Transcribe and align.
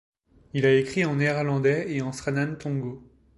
Il 0.55 0.65
a 0.65 0.73
écrit 0.73 1.05
en 1.05 1.17
néerlandais 1.17 1.91
et 1.95 2.01
en 2.01 2.11
sranan 2.11 2.55
tongo. 2.55 3.07